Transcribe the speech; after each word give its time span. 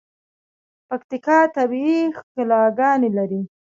پکیتکا 0.87 1.37
طبیعی 1.55 1.99
ښکلاګاني 2.17 3.09
لري. 3.17 3.41